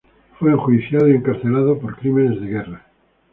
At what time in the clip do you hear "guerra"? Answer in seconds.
2.47-2.87